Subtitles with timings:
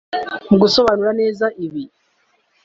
[0.49, 1.83] Mu gusobanura neza ibi